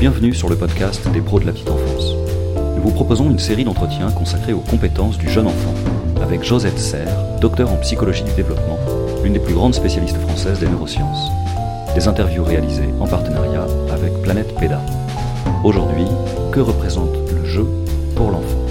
Bienvenue 0.00 0.32
sur 0.32 0.48
le 0.48 0.54
podcast 0.54 1.10
des 1.10 1.20
pros 1.20 1.40
de 1.40 1.46
la 1.46 1.50
petite 1.50 1.68
enfance. 1.68 2.12
Nous 2.76 2.82
vous 2.82 2.92
proposons 2.92 3.30
une 3.30 3.40
série 3.40 3.64
d'entretiens 3.64 4.12
consacrés 4.12 4.52
aux 4.52 4.60
compétences 4.60 5.18
du 5.18 5.28
jeune 5.28 5.48
enfant 5.48 5.74
avec 6.22 6.44
Josette 6.44 6.78
Serre, 6.78 7.40
docteur 7.40 7.72
en 7.72 7.76
psychologie 7.78 8.22
du 8.22 8.32
développement, 8.34 8.78
l'une 9.24 9.32
des 9.32 9.40
plus 9.40 9.54
grandes 9.54 9.74
spécialistes 9.74 10.18
françaises 10.18 10.60
des 10.60 10.68
neurosciences. 10.68 11.32
Des 11.96 12.06
interviews 12.06 12.44
réalisées 12.44 12.94
en 13.00 13.08
partenariat 13.08 13.66
avec 13.90 14.12
Planète 14.22 14.54
PEDA. 14.54 14.80
Aujourd'hui, 15.64 16.06
que 16.52 16.60
représente 16.60 17.16
le 17.34 17.44
jeu 17.44 17.66
pour 18.14 18.30
l'enfant? 18.30 18.67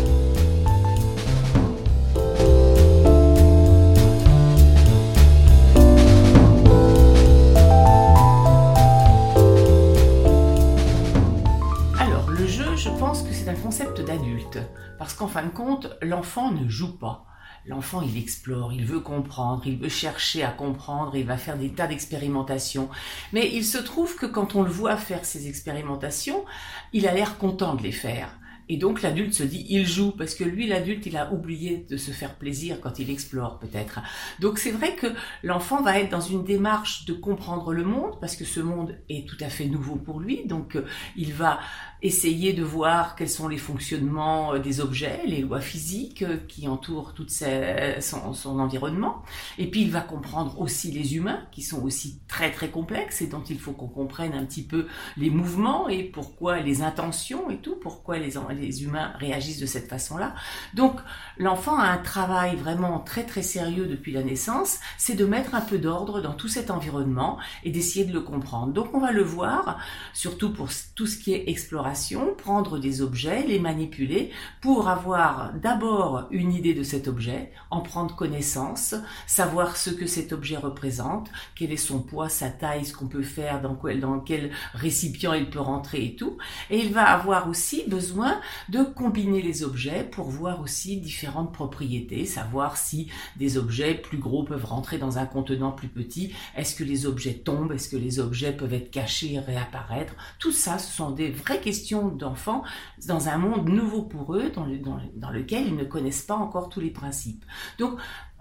Le 12.38 12.46
jeu, 12.46 12.76
je 12.76 12.90
pense 12.90 13.24
que 13.24 13.34
c'est 13.34 13.50
un 13.50 13.56
concept 13.56 14.02
d'adulte, 14.02 14.60
parce 15.00 15.16
qu'en 15.16 15.28
fin 15.28 15.44
de 15.44 15.50
compte, 15.50 15.98
l'enfant 16.04 16.52
ne 16.52 16.70
joue 16.70 16.96
pas. 16.96 17.26
L'enfant, 17.66 18.02
il 18.02 18.16
explore, 18.18 18.74
il 18.74 18.86
veut 18.86 19.00
comprendre, 19.00 19.66
il 19.66 19.78
veut 19.78 19.90
chercher 19.90 20.44
à 20.44 20.52
comprendre, 20.52 21.16
il 21.16 21.26
va 21.26 21.38
faire 21.38 21.58
des 21.58 21.72
tas 21.72 21.88
d'expérimentations. 21.88 22.90
Mais 23.34 23.50
il 23.52 23.66
se 23.66 23.80
trouve 23.80 24.16
que 24.16 24.28
quand 24.28 24.56
on 24.56 24.62
le 24.62 24.70
voit 24.70 24.98
faire 24.98 25.26
ces 25.26 25.48
expérimentations, 25.48 26.46
il 26.94 27.08
a 27.08 27.14
l'air 27.14 27.40
content 27.40 27.74
de 27.74 27.82
les 27.82 27.92
faire. 27.92 28.30
Et 28.70 28.78
donc 28.78 29.02
l'adulte 29.02 29.34
se 29.34 29.44
dit, 29.44 29.66
il 29.70 29.88
joue, 29.88 30.12
parce 30.12 30.36
que 30.36 30.44
lui, 30.44 30.68
l'adulte, 30.68 31.06
il 31.06 31.18
a 31.18 31.32
oublié 31.32 31.86
de 31.90 31.98
se 31.98 32.12
faire 32.12 32.36
plaisir 32.36 32.80
quand 32.82 33.00
il 33.00 33.10
explore 33.10 33.60
peut-être. 33.60 34.00
Donc 34.40 34.60
c'est 34.60 34.72
vrai 34.72 34.96
que 34.96 35.08
l'enfant 35.44 35.82
va 35.82 36.00
être 36.00 36.10
dans 36.10 36.22
une 36.22 36.44
démarche 36.44 37.06
de 37.06 37.14
comprendre 37.14 37.74
le 37.74 37.84
monde, 37.84 38.20
parce 38.20 38.36
que 38.36 38.46
ce 38.46 38.60
monde 38.60 38.96
est 39.10 39.28
tout 39.28 39.38
à 39.42 39.50
fait 39.50 39.66
nouveau 39.66 39.96
pour 39.96 40.20
lui. 40.20 40.46
Donc 40.46 40.76
euh, 40.76 40.86
il 41.16 41.34
va 41.34 41.60
essayer 42.04 42.54
de 42.54 42.64
voir 42.64 43.16
quels 43.16 43.30
sont 43.30 43.48
les 43.48 43.58
fonctionnements 43.58 44.54
euh, 44.54 44.60
des 44.60 44.82
objets, 44.82 45.22
les 45.26 45.42
lois 45.42 45.62
physiques 45.62 46.22
euh, 46.22 46.38
qui 46.48 46.68
entourent 46.68 47.14
tout 47.14 47.26
son, 47.28 48.34
son 48.34 48.60
environnement. 48.60 49.24
Et 49.58 49.70
puis 49.70 49.82
il 49.82 49.92
va 49.92 50.02
comprendre 50.02 50.60
aussi 50.60 50.92
les 50.92 51.16
humains, 51.16 51.42
qui 51.52 51.62
sont 51.62 51.84
aussi 51.84 52.20
très 52.28 52.52
très 52.52 52.70
complexes 52.70 53.22
et 53.22 53.28
dont 53.28 53.44
il 53.44 53.60
faut 53.60 53.72
qu'on 53.72 53.88
comprenne 53.88 54.34
un 54.34 54.46
petit 54.46 54.64
peu 54.64 54.88
les 55.16 55.30
mouvements 55.30 55.90
et 55.90 56.04
pourquoi 56.04 56.60
les 56.60 56.82
intentions 56.82 57.50
et 57.50 57.58
tout, 57.58 57.76
pourquoi 57.76 58.18
les, 58.18 58.38
les 58.58 58.84
humains 58.84 59.14
réagissent 59.20 59.60
de 59.60 59.66
cette 59.66 59.90
façon-là. 59.90 60.36
Donc 60.74 61.00
l'enfant 61.38 61.78
a 61.78 61.88
un 61.88 61.98
travail 61.98 62.56
vraiment 62.56 63.00
très 63.00 63.24
très 63.24 63.44
sérieux 63.44 63.86
depuis 63.86 64.12
la 64.12 64.24
naissance, 64.24 64.80
c'est 64.98 65.16
de 65.16 65.26
mettre 65.26 65.56
un 65.56 65.62
peu 65.62 65.78
d'ordre 65.78 66.22
dans 66.22 66.34
tout 66.34 66.48
cet 66.48 66.72
environnement 66.72 67.38
et 67.64 67.72
d'essayer 67.72 68.06
de 68.06 68.14
le 68.14 68.22
comprendre. 68.22 68.74
Donc 68.74 68.94
on 68.94 69.00
va 69.00 69.12
le 69.12 69.24
voir, 69.24 69.80
surtout 70.14 70.52
pour 70.52 70.70
tout 70.96 71.08
ce 71.08 71.18
qui 71.18 71.34
est 71.34 71.50
exploration, 71.50 72.36
prendre 72.36 72.80
des 72.80 73.02
objets, 73.02 73.46
les 73.48 73.60
manipuler 73.60 74.32
pour 74.62 74.90
avoir 74.90 75.54
d'abord 75.54 76.28
une 76.32 76.52
idée 76.52 76.74
de 76.74 76.84
cet 76.84 77.08
objet, 77.08 77.52
en 77.70 77.82
prendre 77.82 78.16
connaissance, 78.16 78.96
savoir 79.26 79.78
ce 79.78 79.90
que 79.90 80.06
cet 80.06 80.34
objet 80.34 80.58
représente, 80.58 81.30
quel 81.56 81.72
est 81.72 81.78
son 81.78 82.00
poids, 82.00 82.30
sa 82.30 82.50
taille, 82.50 82.86
ce 82.86 82.94
qu'on 82.94 83.08
peut 83.08 83.24
faire, 83.24 83.62
dans 83.62 83.76
quel, 83.76 84.00
dans 84.00 84.20
quel 84.20 84.52
récipient 84.74 85.34
il 85.34 85.50
peut 85.50 85.60
rentrer 85.60 86.06
et 86.06 86.16
tout. 86.16 86.38
Et 86.70 86.80
il 86.80 86.94
va 86.94 87.04
avoir 87.04 87.50
aussi 87.50 87.84
besoin 87.88 88.40
de 88.70 88.84
combiner 88.84 89.42
les 89.42 89.64
objets 89.64 90.04
pour 90.04 90.30
voir 90.30 90.62
aussi 90.62 90.98
différentes 90.98 91.54
propriétés, 91.54 92.26
savoir 92.26 92.78
si 92.78 93.10
des 93.38 93.58
objets 93.58 93.94
plus 93.96 94.18
gros 94.18 94.44
peuvent 94.44 94.66
rentrer 94.66 94.98
dans 94.98 95.18
un 95.18 95.26
contenant 95.26 95.72
plus 95.72 95.88
petit, 95.88 96.34
est-ce 96.56 96.76
que 96.76 96.84
les 96.84 97.06
objets 97.06 97.34
tombent, 97.34 97.72
est-ce 97.72 97.90
que 97.90 97.98
les 97.98 98.20
objets 98.20 98.52
peuvent 98.52 98.74
être 98.74 98.92
cachés 98.92 99.34
et 99.34 99.40
réapparaître. 99.40 100.14
Tout 100.40 100.52
ça, 100.52 100.78
ce 100.78 100.92
sont 100.92 101.12
des 101.12 101.30
vraies 101.30 101.62
questions 101.62 102.08
d'enfants 102.08 102.64
dans 103.08 103.30
un 103.30 103.38
monde 103.38 103.70
nouveau 103.70 104.04
pour 104.04 104.36
eux, 104.36 104.52
dans, 104.54 104.66
le, 104.66 104.78
dans, 104.78 105.00
dans 105.16 105.30
lequel 105.30 105.68
ils 105.68 105.76
ne 105.76 105.84
connaissent 105.84 106.22
pas 106.22 106.36
encore 106.36 106.70
tous 106.70 106.80
les 106.80 106.92
principes. 106.92 107.46
Donc, 107.80 107.98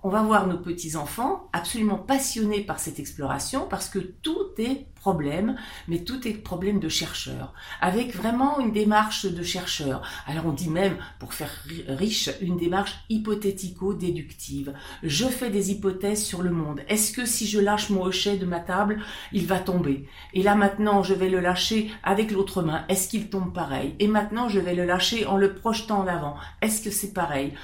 on 0.07 0.09
va 0.09 0.23
voir 0.23 0.47
nos 0.47 0.59
petits-enfants 0.59 1.49
absolument 1.53 1.99
passionnés 1.99 2.61
par 2.61 2.79
cette 2.79 3.01
exploration 3.01 3.67
parce 3.69 3.89
que 3.89 3.99
tout 3.99 4.51
est 4.57 4.87
problème, 4.95 5.57
mais 5.89 6.05
tout 6.05 6.29
est 6.29 6.33
problème 6.33 6.79
de 6.79 6.89
chercheur, 6.89 7.53
avec 7.81 8.15
vraiment 8.15 8.61
une 8.61 8.71
démarche 8.71 9.27
de 9.27 9.43
chercheur. 9.43 10.03
Alors 10.29 10.47
on 10.47 10.53
dit 10.53 10.71
même, 10.71 10.97
pour 11.19 11.35
faire 11.35 11.51
riche, 11.89 12.31
une 12.41 12.57
démarche 12.57 12.95
hypothético-déductive. 13.09 14.75
Je 15.03 15.27
fais 15.27 15.51
des 15.51 15.73
hypothèses 15.73 16.25
sur 16.25 16.43
le 16.43 16.51
monde. 16.51 16.83
Est-ce 16.89 17.11
que 17.13 17.27
si 17.27 17.49
je 17.49 17.59
lâche 17.59 17.91
mon 17.91 18.05
hochet 18.05 18.37
de 18.37 18.47
ma 18.47 18.61
table, 18.61 19.01
il 19.33 19.47
va 19.47 19.59
tomber? 19.59 20.09
Et 20.35 20.43
là 20.45 20.55
maintenant, 20.55 21.03
je 21.03 21.15
vais 21.15 21.31
le 21.31 21.41
lâcher 21.41 21.91
avec 22.05 22.31
l'autre 22.31 22.63
main. 22.63 22.85
Est-ce 22.89 23.09
qu'il 23.09 23.29
tombe 23.29 23.53
pareil? 23.53 23.97
Et 23.99 24.07
maintenant, 24.07 24.49
je 24.49 24.61
vais 24.61 24.77
le 24.77 24.85
lâcher 24.85 25.27
en 25.27 25.37
le 25.37 25.55
projetant 25.55 26.03
en 26.03 26.07
avant. 26.07 26.37
Est-ce 26.63 26.81
que 26.81 26.91
c'est 26.91 27.13
pareil? 27.13 27.55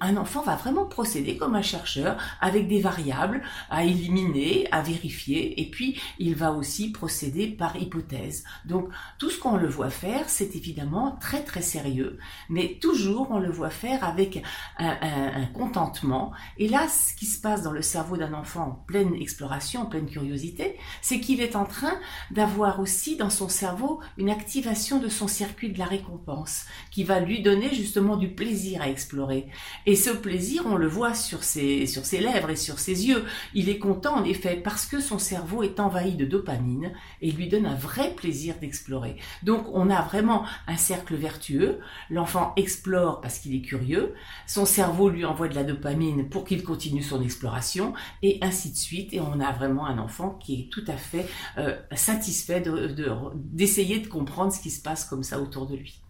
Un 0.00 0.16
enfant 0.16 0.42
va 0.42 0.56
vraiment 0.56 0.86
procéder 0.86 1.36
comme 1.36 1.54
un 1.54 1.62
chercheur 1.62 2.16
avec 2.40 2.68
des 2.68 2.80
variables 2.80 3.42
à 3.70 3.84
éliminer, 3.84 4.68
à 4.70 4.82
vérifier, 4.82 5.60
et 5.60 5.70
puis 5.70 6.00
il 6.18 6.34
va 6.34 6.52
aussi 6.52 6.90
procéder 6.90 7.48
par 7.48 7.76
hypothèse. 7.76 8.44
Donc 8.64 8.88
tout 9.18 9.30
ce 9.30 9.38
qu'on 9.38 9.56
le 9.56 9.68
voit 9.68 9.90
faire, 9.90 10.28
c'est 10.28 10.54
évidemment 10.54 11.16
très 11.20 11.42
très 11.42 11.62
sérieux, 11.62 12.18
mais 12.48 12.78
toujours 12.80 13.28
on 13.30 13.38
le 13.38 13.50
voit 13.50 13.70
faire 13.70 14.04
avec 14.04 14.42
un, 14.78 15.46
contentement. 15.54 16.32
Et 16.58 16.68
là, 16.68 16.86
ce 16.88 17.14
qui 17.14 17.26
se 17.26 17.40
passe 17.40 17.62
dans 17.62 17.72
le 17.72 17.82
cerveau 17.82 18.16
d'un 18.16 18.32
enfant 18.32 18.62
en 18.62 18.70
pleine 18.70 19.14
exploration, 19.14 19.82
en 19.82 19.86
pleine 19.86 20.06
curiosité, 20.06 20.76
c'est 21.00 21.20
qu'il 21.20 21.40
est 21.40 21.56
en 21.56 21.64
train 21.64 21.94
d'avoir 22.30 22.80
aussi 22.80 23.16
dans 23.16 23.30
son 23.30 23.48
cerveau 23.48 24.00
une 24.16 24.30
activation 24.30 24.98
de 24.98 25.08
son 25.08 25.28
circuit 25.28 25.72
de 25.72 25.78
la 25.78 25.86
récompense, 25.86 26.66
qui 26.90 27.04
va 27.04 27.20
lui 27.20 27.42
donner 27.42 27.74
justement 27.74 28.16
du 28.16 28.28
plaisir 28.28 28.82
à 28.82 28.88
explorer. 28.88 29.48
Et 29.86 29.96
ce 29.96 30.10
plaisir, 30.10 30.62
on 30.66 30.76
le 30.76 30.86
voit 30.86 31.14
sur 31.14 31.44
ses, 31.44 31.86
sur 31.86 32.04
ses 32.04 32.20
lèvres 32.20 32.50
et 32.50 32.56
sur 32.56 32.78
ses 32.78 33.06
yeux. 33.06 33.24
Il 33.54 33.68
est 33.68 33.78
content 33.78 34.16
en 34.16 34.24
effet 34.24 34.56
parce 34.56 34.86
que 34.86 35.00
son 35.00 35.18
cerveau 35.18 35.62
est 35.62 35.80
envahi 35.80 36.14
de 36.14 36.24
dopamine 36.24 36.92
et 37.20 37.30
lui 37.30 37.48
donne 37.48 37.66
un 37.66 37.74
vrai 37.74 38.14
plaisir 38.14 38.54
d'explorer. 38.60 39.16
Donc 39.42 39.66
on 39.72 39.90
a 39.90 40.02
vraiment 40.02 40.44
un 40.66 40.76
cercle 40.76 41.14
vertueux. 41.14 41.80
L'enfant 42.10 42.52
explore 42.56 43.20
parce 43.20 43.38
qu'il 43.38 43.54
est 43.54 43.62
curieux. 43.62 44.14
Son 44.46 44.64
cerveau 44.64 45.08
lui 45.08 45.24
envoie 45.24 45.48
de 45.48 45.54
la 45.54 45.64
dopamine 45.64 46.28
pour 46.28 46.44
qu'il 46.44 46.62
continue 46.62 47.02
son 47.02 47.22
exploration 47.22 47.92
et 48.22 48.38
ainsi 48.42 48.70
de 48.70 48.76
suite. 48.76 49.12
Et 49.12 49.20
on 49.20 49.40
a 49.40 49.52
vraiment 49.52 49.86
un 49.86 49.98
enfant 49.98 50.38
qui 50.40 50.54
est 50.54 50.70
tout 50.70 50.84
à 50.86 50.96
fait 50.96 51.26
euh, 51.58 51.76
satisfait 51.94 52.60
d'essayer 52.60 53.96
de, 53.96 54.00
de, 54.00 54.06
de 54.06 54.10
comprendre 54.10 54.52
ce 54.52 54.60
qui 54.60 54.70
se 54.70 54.82
passe 54.82 55.04
comme 55.04 55.22
ça 55.22 55.40
autour 55.40 55.66
de 55.66 55.76
lui. 55.76 56.00